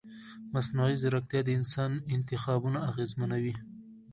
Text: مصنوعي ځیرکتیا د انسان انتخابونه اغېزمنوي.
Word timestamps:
مصنوعي 0.53 0.95
ځیرکتیا 1.01 1.41
د 1.45 1.49
انسان 1.59 1.91
انتخابونه 2.15 2.79
اغېزمنوي. 2.89 3.55